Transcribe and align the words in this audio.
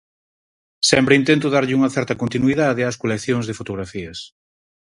Sempre 0.89 1.17
intento 1.21 1.47
darlle 1.53 1.77
unha 1.77 1.93
certa 1.95 2.19
continuidade 2.21 2.87
ás 2.89 2.99
coleccións 3.01 3.45
de 3.45 3.57
fotografías. 3.59 4.19